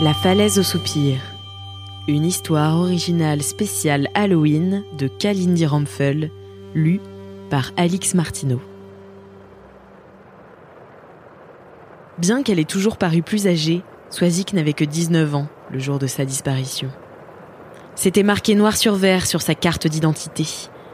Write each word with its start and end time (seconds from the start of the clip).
La 0.00 0.12
falaise 0.12 0.58
au 0.58 0.64
soupir. 0.64 1.20
Une 2.08 2.24
histoire 2.24 2.80
originale 2.80 3.42
spéciale 3.42 4.08
Halloween 4.14 4.82
de 4.98 5.06
Kalindi 5.06 5.66
Ramphel, 5.66 6.32
lue 6.74 7.00
par 7.48 7.70
Alix 7.76 8.14
Martineau. 8.14 8.60
Bien 12.18 12.42
qu'elle 12.42 12.58
ait 12.58 12.64
toujours 12.64 12.96
paru 12.96 13.22
plus 13.22 13.46
âgée, 13.46 13.84
Swazik 14.10 14.52
n'avait 14.52 14.72
que 14.72 14.84
19 14.84 15.32
ans 15.32 15.46
le 15.70 15.78
jour 15.78 16.00
de 16.00 16.08
sa 16.08 16.24
disparition. 16.24 16.90
C'était 17.94 18.24
marqué 18.24 18.56
noir 18.56 18.76
sur 18.76 18.96
vert 18.96 19.26
sur 19.26 19.42
sa 19.42 19.54
carte 19.54 19.86
d'identité, 19.86 20.48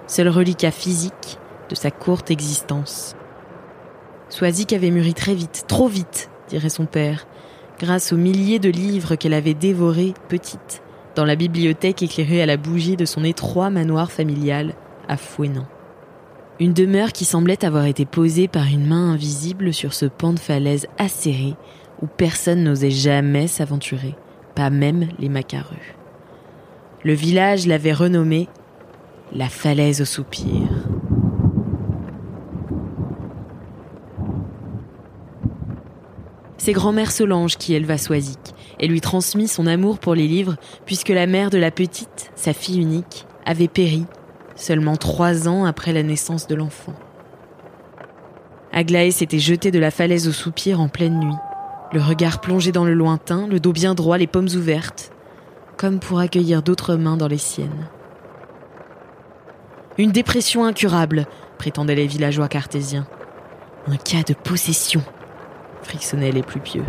seul 0.09 0.29
reliquat 0.29 0.73
physique 0.73 1.39
de 1.71 1.75
sa 1.75 1.91
courte 1.91 2.31
existence. 2.31 3.17
Swazik 4.29 4.75
avait 4.75 4.91
mûri 4.91 5.15
très 5.15 5.35
vite, 5.35 5.65
trop 5.69 5.89
vite, 5.89 6.29
dirait 6.51 6.69
son 6.69 6.85
père, 6.85 7.27
grâce 7.81 8.13
aux 8.13 8.19
milliers 8.19 8.59
de 8.59 8.69
livres 8.69 9.17
qu'elle 9.17 9.33
avait 9.33 9.55
dévorés 9.55 10.13
petite, 10.29 10.83
dans 11.17 11.25
la 11.25 11.35
bibliothèque 11.35 12.03
éclairée 12.03 12.43
à 12.43 12.47
la 12.47 12.59
bougie 12.59 12.97
de 12.97 13.07
son 13.07 13.25
étroit 13.25 13.71
manoir 13.71 14.13
familial 14.13 14.75
à 15.09 15.17
Fouenan. 15.17 15.67
Une 16.61 16.75
demeure 16.75 17.13
qui 17.13 17.25
semblait 17.25 17.65
avoir 17.65 17.87
été 17.87 18.05
posée 18.05 18.49
par 18.49 18.67
une 18.67 18.87
main 18.87 19.13
invisible 19.13 19.73
sur 19.73 19.95
ce 19.95 20.05
pan 20.05 20.35
de 20.35 20.39
falaise 20.39 20.87
acéré 20.99 21.55
où 22.03 22.07
personne 22.07 22.63
n'osait 22.63 22.91
jamais 22.91 23.47
s'aventurer, 23.47 24.15
pas 24.55 24.69
même 24.69 25.09
les 25.19 25.31
macareux. 25.31 25.65
Le 27.03 27.15
village 27.15 27.67
l'avait 27.67 27.95
renommée 27.95 28.49
la 29.33 29.49
falaise 29.49 30.03
au 30.03 30.05
soupir. 30.05 30.69
C'est 36.61 36.75
grand-mère 36.75 37.11
Solange 37.11 37.57
qui 37.57 37.73
éleva 37.73 37.97
Soisic 37.97 38.39
et 38.79 38.87
lui 38.87 39.01
transmit 39.01 39.49
son 39.49 39.67
amour 39.67 39.99
pour 39.99 40.15
les 40.15 40.29
livres 40.29 40.57
puisque 40.85 41.09
la 41.09 41.27
mère 41.27 41.49
de 41.49 41.57
la 41.57 41.71
petite, 41.71 42.31
sa 42.35 42.53
fille 42.53 42.79
unique, 42.79 43.25
avait 43.47 43.67
péri 43.67 44.05
seulement 44.57 44.97
trois 44.97 45.49
ans 45.49 45.65
après 45.65 45.95
la 45.95 46.03
naissance 46.03 46.47
de 46.49 46.55
l'enfant. 46.55 46.93
Aglaé 48.75 49.11
s'était 49.11 49.39
jeté 49.39 49.71
de 49.71 49.79
la 49.79 49.91
falaise 49.91 50.29
au 50.29 50.33
soupir 50.33 50.83
en 50.83 50.91
pleine 50.91 51.19
nuit, 51.19 51.39
le 51.95 52.03
regard 52.03 52.43
plongé 52.43 52.73
dans 52.73 52.85
le 52.85 52.93
lointain, 52.93 53.47
le 53.47 53.59
dos 53.59 53.73
bien 53.73 53.95
droit, 53.95 54.19
les 54.19 54.27
pommes 54.27 54.51
ouvertes, 54.55 55.13
comme 55.79 55.99
pour 55.99 56.19
accueillir 56.19 56.63
d'autres 56.63 56.97
mains 56.97 57.17
dans 57.17 57.29
les 57.29 57.39
siennes. 57.39 57.89
Une 59.97 60.13
dépression 60.13 60.67
incurable, 60.67 61.27
prétendaient 61.57 61.95
les 61.95 62.07
villageois 62.07 62.49
cartésiens. 62.49 63.07
Un 63.87 63.97
cas 63.97 64.25
de 64.27 64.35
possession, 64.35 65.03
frictionnaient 65.83 66.33
les 66.33 66.43
plus 66.43 66.61
pieux. 66.61 66.85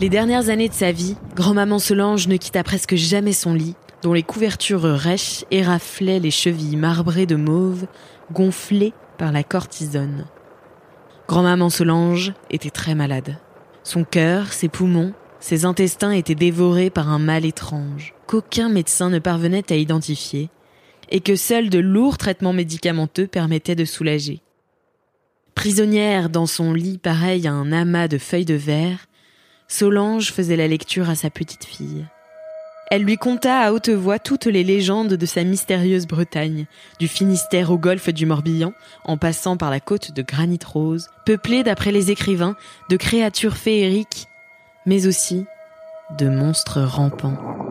Les 0.00 0.08
dernières 0.08 0.48
années 0.48 0.70
de 0.70 0.74
sa 0.74 0.92
vie, 0.92 1.16
grand-maman 1.36 1.78
Solange 1.78 2.26
ne 2.26 2.36
quitta 2.36 2.62
presque 2.62 2.94
jamais 2.94 3.34
son 3.34 3.52
lit, 3.52 3.74
dont 4.02 4.14
les 4.14 4.22
couvertures 4.22 4.82
rêches 4.82 5.44
éraflaient 5.50 6.20
les 6.20 6.30
chevilles 6.30 6.76
marbrées 6.76 7.26
de 7.26 7.36
mauve, 7.36 7.86
gonflées 8.32 8.94
par 9.18 9.30
la 9.30 9.42
cortisone. 9.42 10.24
Grand-maman 11.28 11.68
Solange 11.68 12.32
était 12.50 12.70
très 12.70 12.94
malade. 12.94 13.36
Son 13.82 14.04
cœur, 14.04 14.54
ses 14.54 14.68
poumons, 14.68 15.12
ses 15.38 15.66
intestins 15.66 16.12
étaient 16.12 16.34
dévorés 16.34 16.88
par 16.88 17.10
un 17.10 17.18
mal 17.18 17.44
étrange, 17.44 18.14
qu'aucun 18.26 18.70
médecin 18.70 19.10
ne 19.10 19.18
parvenait 19.18 19.70
à 19.70 19.76
identifier, 19.76 20.48
et 21.10 21.20
que 21.20 21.36
seuls 21.36 21.70
de 21.70 21.78
lourds 21.78 22.18
traitements 22.18 22.52
médicamenteux 22.52 23.26
permettaient 23.26 23.74
de 23.74 23.84
soulager. 23.84 24.40
Prisonnière 25.54 26.30
dans 26.30 26.46
son 26.46 26.72
lit 26.72 26.98
pareil 26.98 27.46
à 27.46 27.52
un 27.52 27.72
amas 27.72 28.08
de 28.08 28.18
feuilles 28.18 28.44
de 28.44 28.54
verre, 28.54 29.06
Solange 29.68 30.32
faisait 30.32 30.56
la 30.56 30.66
lecture 30.66 31.08
à 31.08 31.14
sa 31.14 31.30
petite 31.30 31.64
fille. 31.64 32.04
Elle 32.90 33.04
lui 33.04 33.16
conta 33.16 33.60
à 33.60 33.72
haute 33.72 33.88
voix 33.88 34.18
toutes 34.18 34.46
les 34.46 34.64
légendes 34.64 35.14
de 35.14 35.26
sa 35.26 35.44
mystérieuse 35.44 36.08
Bretagne, 36.08 36.66
du 36.98 37.06
Finistère 37.06 37.70
au 37.70 37.78
golfe 37.78 38.08
du 38.08 38.26
Morbihan, 38.26 38.72
en 39.04 39.16
passant 39.16 39.56
par 39.56 39.70
la 39.70 39.78
côte 39.78 40.10
de 40.10 40.22
Granit 40.22 40.58
Rose, 40.66 41.08
peuplée 41.24 41.62
d'après 41.62 41.92
les 41.92 42.10
écrivains 42.10 42.56
de 42.88 42.96
créatures 42.96 43.56
féeriques, 43.56 44.26
mais 44.86 45.06
aussi 45.06 45.44
de 46.18 46.28
monstres 46.28 46.80
rampants. 46.80 47.69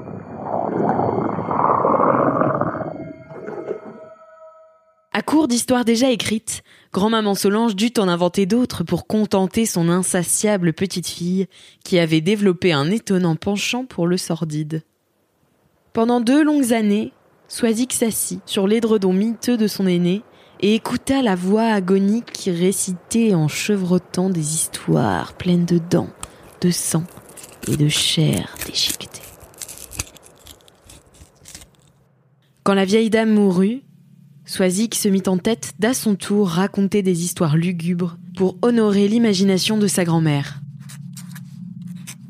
À 5.19 5.21
court 5.21 5.49
d'histoires 5.49 5.83
déjà 5.83 6.09
écrites, 6.11 6.63
grand-maman 6.93 7.35
Solange 7.35 7.75
dut 7.75 7.91
en 7.97 8.07
inventer 8.07 8.45
d'autres 8.45 8.85
pour 8.85 9.05
contenter 9.05 9.65
son 9.65 9.89
insatiable 9.89 10.71
petite 10.71 11.07
fille 11.07 11.47
qui 11.83 11.99
avait 11.99 12.21
développé 12.21 12.71
un 12.71 12.89
étonnant 12.89 13.35
penchant 13.35 13.83
pour 13.83 14.07
le 14.07 14.15
sordide. 14.15 14.81
Pendant 15.91 16.21
deux 16.21 16.41
longues 16.41 16.71
années, 16.71 17.11
Swazik 17.49 17.91
s'assit 17.91 18.39
sur 18.45 18.65
l'édredon 18.65 19.11
miteux 19.11 19.57
de 19.57 19.67
son 19.67 19.87
aîné 19.87 20.21
et 20.61 20.75
écouta 20.75 21.21
la 21.21 21.35
voix 21.35 21.67
agonique 21.67 22.31
qui 22.31 22.49
récitait 22.51 23.35
en 23.35 23.49
chevrotant 23.49 24.29
des 24.29 24.53
histoires 24.53 25.33
pleines 25.33 25.65
de 25.65 25.79
dents, 25.79 26.13
de 26.61 26.71
sang 26.71 27.03
et 27.67 27.75
de 27.75 27.89
chair 27.89 28.55
déchiquetée. 28.65 29.19
Quand 32.63 32.73
la 32.73 32.85
vieille 32.85 33.09
dame 33.09 33.33
mourut, 33.33 33.83
Swazik 34.51 34.95
se 34.95 35.07
mit 35.09 35.21
en 35.27 35.37
tête 35.37 35.73
d'à 35.77 35.93
son 35.93 36.15
tour 36.15 36.49
raconter 36.49 37.03
des 37.03 37.23
histoires 37.23 37.55
lugubres 37.55 38.17
pour 38.35 38.57
honorer 38.63 39.07
l'imagination 39.07 39.77
de 39.77 39.85
sa 39.85 40.05
grand-mère. 40.05 40.59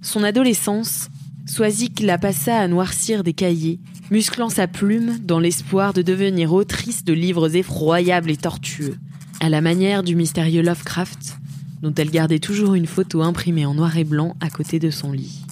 Son 0.02 0.24
adolescence, 0.24 1.08
Swazik 1.46 2.02
la 2.02 2.18
passa 2.18 2.60
à 2.60 2.68
noircir 2.68 3.24
des 3.24 3.32
cahiers, 3.32 3.80
musclant 4.12 4.50
sa 4.50 4.68
plume 4.68 5.18
dans 5.20 5.40
l'espoir 5.40 5.94
de 5.94 6.02
devenir 6.02 6.52
autrice 6.52 7.06
de 7.06 7.14
livres 7.14 7.56
effroyables 7.56 8.32
et 8.32 8.36
tortueux, 8.36 8.98
à 9.40 9.48
la 9.48 9.62
manière 9.62 10.04
du 10.04 10.18
mystérieux 10.18 10.62
Lovecraft, 10.62 11.38
dont 11.82 11.94
elle 11.96 12.12
gardait 12.12 12.40
toujours 12.40 12.74
une 12.74 12.86
photo 12.86 13.22
imprimée 13.22 13.66
en 13.66 13.76
noir 13.76 13.96
et 13.96 14.04
blanc 14.04 14.36
à 14.42 14.50
côté 14.50 14.78
de 14.78 14.90
son 14.90 15.14
lit. 15.14 15.46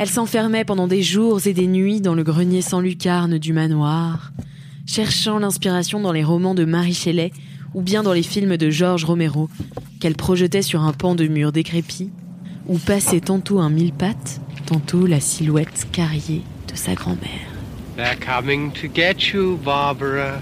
Elle 0.00 0.08
s'enfermait 0.08 0.64
pendant 0.64 0.86
des 0.86 1.02
jours 1.02 1.46
et 1.46 1.52
des 1.52 1.66
nuits 1.66 2.00
dans 2.00 2.14
le 2.14 2.22
grenier 2.22 2.62
sans 2.62 2.80
lucarne 2.80 3.36
du 3.36 3.52
manoir, 3.52 4.32
cherchant 4.86 5.38
l'inspiration 5.38 6.00
dans 6.00 6.12
les 6.12 6.24
romans 6.24 6.54
de 6.54 6.64
Marie 6.64 6.94
Shelley 6.94 7.32
ou 7.74 7.82
bien 7.82 8.02
dans 8.02 8.14
les 8.14 8.22
films 8.22 8.56
de 8.56 8.70
George 8.70 9.04
Romero 9.04 9.50
qu'elle 10.00 10.16
projetait 10.16 10.62
sur 10.62 10.80
un 10.84 10.94
pan 10.94 11.14
de 11.14 11.26
mur 11.26 11.52
décrépit, 11.52 12.08
où 12.66 12.78
passait 12.78 13.20
tantôt 13.20 13.58
un 13.58 13.68
mille 13.68 13.92
pattes, 13.92 14.40
tantôt 14.64 15.04
la 15.04 15.20
silhouette 15.20 15.86
carriée 15.92 16.44
de 16.66 16.76
sa 16.76 16.94
grand-mère. 16.94 17.50
They're 17.98 18.18
coming 18.18 18.72
to 18.72 18.88
get 18.94 19.34
you, 19.34 19.58
Barbara. 19.62 20.40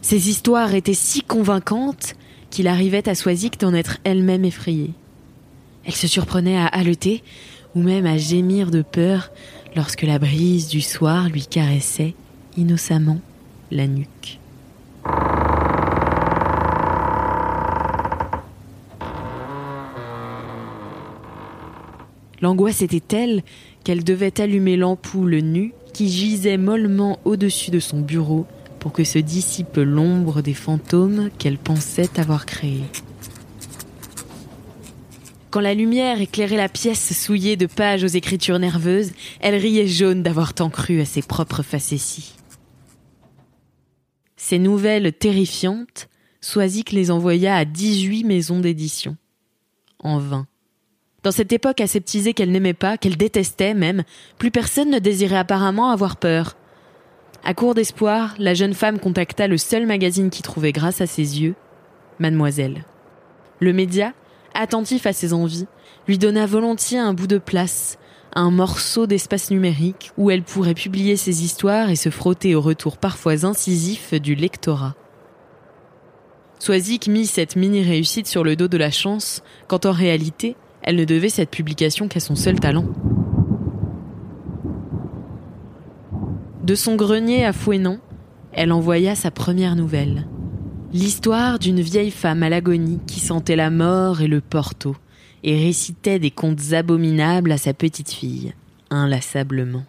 Ces 0.00 0.28
histoires 0.28 0.74
étaient 0.74 0.94
si 0.94 1.22
convaincantes 1.22 2.14
qu'il 2.50 2.68
arrivait 2.68 3.08
à 3.08 3.16
Swazik 3.16 3.58
d'en 3.58 3.74
être 3.74 3.98
elle-même 4.04 4.44
effrayée. 4.44 4.92
Elle 5.84 5.96
se 5.96 6.06
surprenait 6.06 6.56
à 6.56 6.66
haleter 6.66 7.24
ou 7.74 7.80
même 7.82 8.06
à 8.06 8.16
gémir 8.16 8.70
de 8.70 8.82
peur 8.82 9.30
lorsque 9.76 10.02
la 10.02 10.18
brise 10.18 10.68
du 10.68 10.80
soir 10.80 11.28
lui 11.28 11.46
caressait 11.46 12.14
innocemment 12.56 13.20
la 13.70 13.86
nuque. 13.86 14.38
L'angoisse 22.40 22.82
était 22.82 23.00
telle 23.00 23.42
qu'elle 23.84 24.02
devait 24.02 24.40
allumer 24.40 24.76
l'ampoule 24.76 25.36
nue 25.36 25.72
qui 25.94 26.08
gisait 26.08 26.58
mollement 26.58 27.18
au-dessus 27.24 27.70
de 27.70 27.78
son 27.78 28.00
bureau 28.00 28.46
pour 28.80 28.92
que 28.92 29.04
se 29.04 29.18
dissipe 29.20 29.76
l'ombre 29.76 30.42
des 30.42 30.54
fantômes 30.54 31.30
qu'elle 31.38 31.58
pensait 31.58 32.18
avoir 32.18 32.46
créés. 32.46 32.82
Quand 35.52 35.60
la 35.60 35.74
lumière 35.74 36.18
éclairait 36.18 36.56
la 36.56 36.70
pièce 36.70 37.12
souillée 37.12 37.58
de 37.58 37.66
pages 37.66 38.04
aux 38.04 38.06
écritures 38.06 38.58
nerveuses, 38.58 39.12
elle 39.38 39.54
riait 39.54 39.86
jaune 39.86 40.22
d'avoir 40.22 40.54
tant 40.54 40.70
cru 40.70 41.02
à 41.02 41.04
ses 41.04 41.20
propres 41.20 41.62
facéties. 41.62 42.32
Ces 44.38 44.58
nouvelles 44.58 45.12
terrifiantes, 45.12 46.08
Soisic 46.40 46.90
les 46.90 47.10
envoya 47.10 47.54
à 47.54 47.66
18 47.66 48.24
maisons 48.24 48.60
d'édition. 48.60 49.18
En 49.98 50.18
vain. 50.18 50.46
Dans 51.22 51.32
cette 51.32 51.52
époque 51.52 51.82
aseptisée 51.82 52.32
qu'elle 52.32 52.50
n'aimait 52.50 52.72
pas, 52.72 52.96
qu'elle 52.96 53.18
détestait 53.18 53.74
même, 53.74 54.04
plus 54.38 54.50
personne 54.50 54.88
ne 54.88 55.00
désirait 55.00 55.36
apparemment 55.36 55.90
avoir 55.90 56.16
peur. 56.16 56.56
À 57.44 57.52
court 57.52 57.74
d'espoir, 57.74 58.34
la 58.38 58.54
jeune 58.54 58.72
femme 58.72 58.98
contacta 58.98 59.48
le 59.48 59.58
seul 59.58 59.86
magazine 59.86 60.30
qui 60.30 60.40
trouvait 60.40 60.72
grâce 60.72 61.02
à 61.02 61.06
ses 61.06 61.42
yeux, 61.42 61.56
Mademoiselle. 62.18 62.86
Le 63.60 63.74
média, 63.74 64.14
attentif 64.54 65.06
à 65.06 65.12
ses 65.12 65.32
envies, 65.32 65.66
lui 66.08 66.18
donna 66.18 66.46
volontiers 66.46 66.98
un 66.98 67.14
bout 67.14 67.26
de 67.26 67.38
place, 67.38 67.98
un 68.34 68.50
morceau 68.50 69.06
d'espace 69.06 69.50
numérique 69.50 70.12
où 70.16 70.30
elle 70.30 70.42
pourrait 70.42 70.74
publier 70.74 71.16
ses 71.16 71.44
histoires 71.44 71.90
et 71.90 71.96
se 71.96 72.10
frotter 72.10 72.54
au 72.54 72.60
retour 72.60 72.96
parfois 72.96 73.44
incisif 73.44 74.14
du 74.14 74.34
lectorat. 74.34 74.94
Soisic 76.58 77.08
mit 77.08 77.26
cette 77.26 77.56
mini-réussite 77.56 78.26
sur 78.26 78.44
le 78.44 78.54
dos 78.54 78.68
de 78.68 78.76
la 78.76 78.90
chance, 78.90 79.42
quand 79.66 79.84
en 79.84 79.92
réalité, 79.92 80.56
elle 80.82 80.96
ne 80.96 81.04
devait 81.04 81.28
cette 81.28 81.50
publication 81.50 82.08
qu'à 82.08 82.20
son 82.20 82.36
seul 82.36 82.60
talent. 82.60 82.86
De 86.62 86.76
son 86.76 86.94
grenier 86.94 87.44
à 87.44 87.52
Fouenan, 87.52 87.98
elle 88.52 88.70
envoya 88.70 89.16
sa 89.16 89.32
première 89.32 89.74
nouvelle. 89.74 90.28
L'histoire 90.94 91.58
d'une 91.58 91.80
vieille 91.80 92.10
femme 92.10 92.42
à 92.42 92.50
l'agonie 92.50 93.00
qui 93.06 93.18
sentait 93.18 93.56
la 93.56 93.70
mort 93.70 94.20
et 94.20 94.26
le 94.26 94.42
porto, 94.42 94.94
et 95.42 95.56
récitait 95.56 96.18
des 96.18 96.30
contes 96.30 96.74
abominables 96.74 97.50
à 97.50 97.56
sa 97.56 97.72
petite 97.72 98.10
fille, 98.10 98.52
inlassablement. 98.90 99.84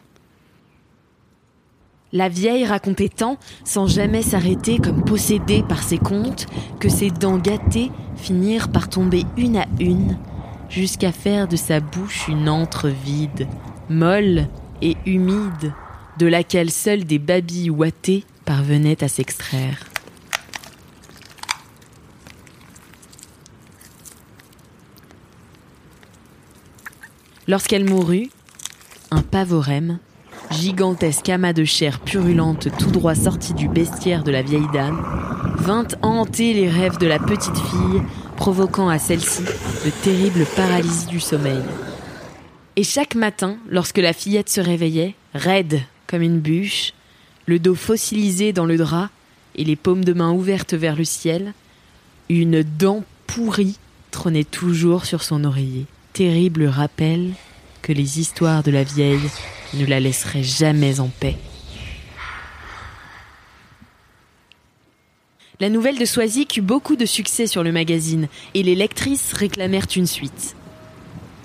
La 2.14 2.30
vieille 2.30 2.66
racontait 2.66 3.10
tant, 3.10 3.38
sans 3.66 3.86
jamais 3.86 4.22
s'arrêter 4.22 4.78
comme 4.78 5.04
possédée 5.04 5.62
par 5.68 5.84
ses 5.84 5.98
contes, 5.98 6.46
que 6.80 6.88
ses 6.88 7.12
dents 7.12 7.38
gâtées 7.38 7.92
finirent 8.16 8.70
par 8.70 8.88
tomber 8.88 9.26
une 9.36 9.58
à 9.58 9.66
une, 9.82 10.18
jusqu'à 10.70 11.12
faire 11.12 11.50
de 11.50 11.58
sa 11.58 11.82
bouche 11.82 12.30
une 12.30 12.48
antre 12.48 12.88
vide, 12.88 13.48
molle 13.90 14.48
et 14.82 14.96
humide, 15.06 15.74
de 16.18 16.28
laquelle 16.28 16.72
seuls 16.72 17.04
des 17.04 17.20
babilles 17.20 17.72
ouatées 17.72 18.24
parvenaient 18.46 19.04
à 19.04 19.10
s'extraire. 19.10 19.93
Lorsqu'elle 27.46 27.84
mourut, 27.84 28.30
un 29.12 29.22
pavorème, 29.22 30.00
gigantesque 30.50 31.28
amas 31.28 31.52
de 31.52 31.66
chair 31.66 32.00
purulente 32.00 32.70
tout 32.80 32.90
droit 32.90 33.16
sorti 33.16 33.54
du 33.54 33.68
bestiaire 33.68 34.24
de 34.24 34.32
la 34.32 34.42
vieille 34.42 34.72
dame, 34.72 35.04
vint 35.58 35.88
hanter 36.02 36.54
les 36.54 36.70
rêves 36.70 36.98
de 37.00 37.08
la 37.08 37.20
petite 37.20 37.58
fille, 37.58 38.02
provoquant 38.38 38.88
à 38.88 38.98
celle-ci 38.98 39.44
de 39.44 39.90
terribles 40.04 40.46
paralysies 40.56 41.08
du 41.08 41.20
sommeil. 41.20 41.62
Et 42.78 42.84
chaque 42.84 43.14
matin, 43.14 43.58
lorsque 43.70 43.98
la 43.98 44.14
fillette 44.14 44.50
se 44.50 44.62
réveillait, 44.62 45.16
raide 45.34 45.82
comme 46.08 46.22
une 46.22 46.40
bûche, 46.40 46.94
le 47.46 47.60
dos 47.60 47.76
fossilisé 47.76 48.54
dans 48.54 48.66
le 48.66 48.78
drap 48.78 49.10
et 49.56 49.66
les 49.66 49.76
paumes 49.76 50.06
de 50.06 50.14
main 50.14 50.32
ouvertes 50.32 50.76
vers 50.76 50.96
le 50.96 51.04
ciel, 51.04 51.54
une 52.30 52.64
dent 52.64 53.04
pourrie 53.28 53.78
trônait 54.12 54.46
toujours 54.46 55.06
sur 55.06 55.24
son 55.24 55.44
oreiller 55.44 55.88
terrible 56.14 56.66
rappel 56.66 57.32
que 57.82 57.92
les 57.92 58.20
histoires 58.20 58.64
de 58.64 58.72
la 58.72 58.84
vieille 58.84 59.30
ne 59.74 59.86
la 59.86 60.00
laisseraient 60.00 60.44
jamais 60.44 61.00
en 61.00 61.10
paix. 61.10 61.36
La 65.60 65.70
nouvelle 65.70 65.98
de 65.98 66.06
Soisic 66.06 66.58
eut 66.58 66.62
beaucoup 66.62 66.96
de 66.96 67.06
succès 67.06 67.48
sur 67.48 67.64
le 67.64 67.72
magazine 67.72 68.28
et 68.54 68.64
les 68.64 68.76
lectrices 68.76 69.34
réclamèrent 69.34 69.88
une 69.96 70.08
suite. 70.08 70.56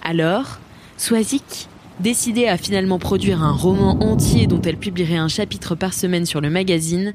Alors, 0.03 0.59
Soisic, 0.97 1.69
décidée 2.01 2.49
à 2.49 2.57
finalement 2.57 2.99
produire 2.99 3.43
un 3.43 3.53
roman 3.53 3.99
entier 4.01 4.47
dont 4.47 4.63
elle 4.63 4.79
publierait 4.79 5.17
un 5.17 5.29
chapitre 5.29 5.75
par 5.75 5.95
semaine 5.95 6.27
sur 6.27 6.41
le 6.41 6.51
magazine, 6.51 7.15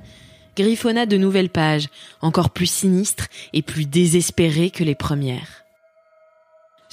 griffonna 0.56 1.06
de 1.06 1.18
nouvelles 1.18 1.50
pages, 1.50 1.90
encore 2.22 2.52
plus 2.52 2.70
sinistres 2.70 3.28
et 3.54 3.62
plus 3.62 3.86
désespérées 3.86 4.70
que 4.70 4.84
les 4.84 4.96
premières. 4.96 5.63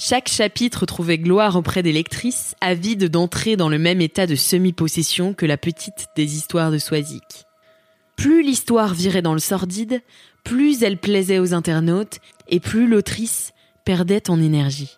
Chaque 0.03 0.29
chapitre 0.29 0.87
trouvait 0.87 1.19
gloire 1.19 1.55
auprès 1.55 1.83
des 1.83 1.91
lectrices, 1.91 2.55
avides 2.59 3.07
d'entrer 3.07 3.55
dans 3.55 3.69
le 3.69 3.77
même 3.77 4.01
état 4.01 4.25
de 4.25 4.33
semi-possession 4.33 5.35
que 5.35 5.45
la 5.45 5.57
petite 5.57 6.07
des 6.15 6.35
histoires 6.35 6.71
de 6.71 6.79
Soisic. 6.79 7.45
Plus 8.15 8.41
l'histoire 8.41 8.95
virait 8.95 9.21
dans 9.21 9.35
le 9.35 9.39
sordide, 9.39 10.01
plus 10.43 10.81
elle 10.81 10.97
plaisait 10.97 11.37
aux 11.37 11.53
internautes, 11.53 12.17
et 12.47 12.59
plus 12.59 12.87
l'autrice 12.87 13.53
perdait 13.85 14.27
en 14.31 14.41
énergie. 14.41 14.97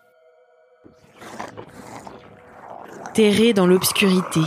Terrée 3.12 3.52
dans 3.52 3.66
l'obscurité, 3.66 4.40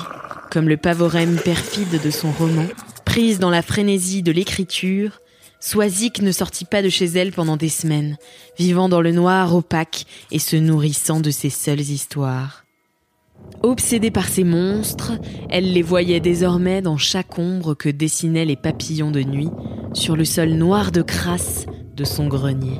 comme 0.49 0.67
le 0.67 0.77
pavorème 0.77 1.37
perfide 1.37 2.01
de 2.01 2.09
son 2.09 2.31
roman, 2.31 2.65
prise 3.05 3.37
dans 3.37 3.51
la 3.51 3.61
frénésie 3.61 4.23
de 4.23 4.31
l'écriture, 4.31 5.19
Soisic 5.59 6.21
ne 6.21 6.31
sortit 6.31 6.65
pas 6.65 6.83
de 6.83 6.89
chez 6.89 7.05
elle 7.05 7.31
pendant 7.31 7.57
des 7.57 7.69
semaines, 7.69 8.17
vivant 8.59 8.89
dans 8.89 9.01
le 9.01 9.11
noir 9.11 9.55
opaque 9.55 10.05
et 10.31 10.39
se 10.39 10.55
nourrissant 10.55 11.19
de 11.19 11.31
ses 11.31 11.49
seules 11.49 11.79
histoires. 11.81 12.63
Obsédée 13.63 14.11
par 14.11 14.27
ces 14.27 14.43
monstres, 14.43 15.13
elle 15.49 15.73
les 15.73 15.81
voyait 15.81 16.19
désormais 16.19 16.81
dans 16.81 16.97
chaque 16.97 17.39
ombre 17.39 17.73
que 17.73 17.89
dessinaient 17.89 18.45
les 18.45 18.55
papillons 18.55 19.11
de 19.11 19.21
nuit 19.21 19.49
sur 19.93 20.15
le 20.15 20.25
sol 20.25 20.49
noir 20.49 20.91
de 20.91 21.01
crasse 21.01 21.65
de 21.95 22.03
son 22.03 22.27
grenier. 22.27 22.79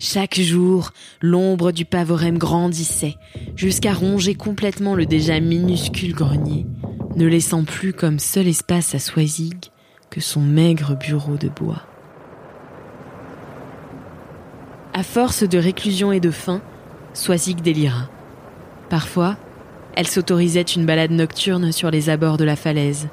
Chaque 0.00 0.40
jour, 0.40 0.90
l'ombre 1.22 1.70
du 1.70 1.84
pavorème 1.84 2.38
grandissait, 2.38 3.14
jusqu'à 3.54 3.92
ronger 3.94 4.34
complètement 4.34 4.96
le 4.96 5.06
déjà 5.06 5.38
minuscule 5.38 6.12
grenier, 6.12 6.66
ne 7.14 7.26
laissant 7.26 7.62
plus 7.62 7.92
comme 7.92 8.18
seul 8.18 8.48
espace 8.48 8.96
à 8.96 8.98
Soisig 8.98 9.70
que 10.14 10.20
son 10.20 10.40
maigre 10.40 10.94
bureau 10.94 11.34
de 11.34 11.48
bois. 11.48 11.82
À 14.92 15.02
force 15.02 15.42
de 15.42 15.58
réclusion 15.58 16.12
et 16.12 16.20
de 16.20 16.30
faim, 16.30 16.60
Soisig 17.14 17.60
délira. 17.62 18.08
Parfois, 18.88 19.36
elle 19.96 20.06
s'autorisait 20.06 20.62
une 20.62 20.86
balade 20.86 21.10
nocturne 21.10 21.72
sur 21.72 21.90
les 21.90 22.10
abords 22.10 22.36
de 22.36 22.44
la 22.44 22.54
falaise 22.54 23.08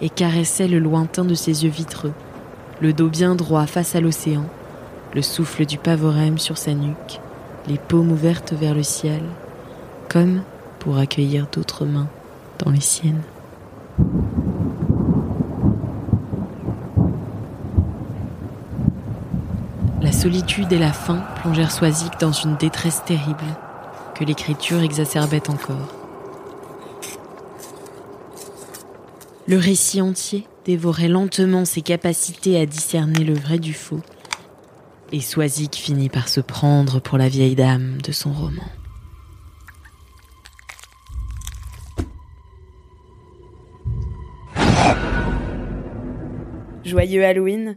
et 0.00 0.08
caressait 0.08 0.68
le 0.68 0.78
lointain 0.78 1.24
de 1.24 1.34
ses 1.34 1.64
yeux 1.64 1.70
vitreux, 1.70 2.12
le 2.80 2.92
dos 2.92 3.08
bien 3.08 3.34
droit 3.34 3.66
face 3.66 3.96
à 3.96 4.00
l'océan, 4.00 4.46
le 5.12 5.22
souffle 5.22 5.66
du 5.66 5.76
pavorème 5.76 6.38
sur 6.38 6.56
sa 6.56 6.72
nuque, 6.72 7.20
les 7.66 7.78
paumes 7.78 8.12
ouvertes 8.12 8.52
vers 8.52 8.76
le 8.76 8.84
ciel, 8.84 9.22
comme 10.08 10.42
pour 10.78 10.98
accueillir 10.98 11.48
d'autres 11.52 11.84
mains 11.84 12.08
dans 12.60 12.70
les 12.70 12.80
siennes. 12.80 13.22
Solitude 20.24 20.72
et 20.72 20.78
la 20.78 20.94
faim 20.94 21.22
plongèrent 21.42 21.70
Soisic 21.70 22.18
dans 22.18 22.32
une 22.32 22.56
détresse 22.56 23.04
terrible 23.04 23.44
que 24.14 24.24
l'écriture 24.24 24.80
exacerbait 24.80 25.50
encore. 25.50 25.94
Le 29.46 29.58
récit 29.58 30.00
entier 30.00 30.46
dévorait 30.64 31.08
lentement 31.08 31.66
ses 31.66 31.82
capacités 31.82 32.58
à 32.58 32.64
discerner 32.64 33.22
le 33.22 33.34
vrai 33.34 33.58
du 33.58 33.74
faux, 33.74 34.00
et 35.12 35.20
Soisic 35.20 35.74
finit 35.76 36.08
par 36.08 36.30
se 36.30 36.40
prendre 36.40 37.00
pour 37.00 37.18
la 37.18 37.28
vieille 37.28 37.54
dame 37.54 38.00
de 38.00 38.10
son 38.10 38.32
roman. 38.32 38.64
Joyeux 46.82 47.26
Halloween 47.26 47.76